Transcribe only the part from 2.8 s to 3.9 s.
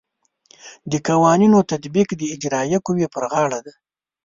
قوې پر غاړه دی.